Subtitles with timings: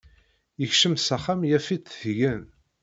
[0.59, 2.43] Yekcem s axxam yaf-itt tgen.